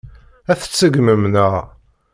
Ad 0.51 0.57
t-tṣeggmem, 0.59 1.23
naɣ? 1.33 1.53